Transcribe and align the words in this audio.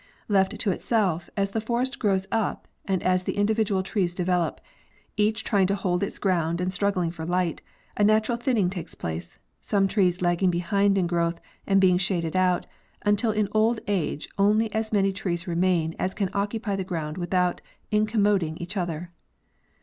Left 0.27 0.57
to 0.59 0.71
itself, 0.71 1.29
as 1.37 1.51
the 1.51 1.61
forest 1.61 1.99
grows 1.99 2.25
up 2.31 2.67
and 2.85 3.03
as 3.03 3.21
the 3.23 3.37
individual 3.37 3.83
trees 3.83 4.15
develop, 4.15 4.59
each 5.15 5.43
trying 5.43 5.67
to 5.67 5.75
hold 5.75 6.01
its 6.01 6.17
ground 6.17 6.59
and 6.59 6.73
struggling 6.73 7.11
for 7.11 7.23
light, 7.23 7.61
a 7.95 8.03
natural 8.03 8.35
thinning 8.39 8.71
takes 8.71 8.95
place, 8.95 9.37
some 9.59 9.87
trees 9.87 10.19
lagging 10.19 10.49
behind 10.49 10.97
in 10.97 11.05
growth 11.05 11.39
and 11.67 11.79
being 11.79 11.99
shaded 11.99 12.35
out, 12.35 12.65
until 13.03 13.29
in 13.29 13.47
old 13.51 13.79
age 13.87 14.27
only 14.39 14.73
as 14.73 14.91
many 14.91 15.13
trees 15.13 15.45
remain 15.47 15.95
as 15.99 16.15
can 16.15 16.31
occupy 16.33 16.75
the 16.75 16.83
ground 16.83 17.19
without 17.19 17.61
incommoding 17.91 18.57
each 18.59 18.75
other. 18.75 19.11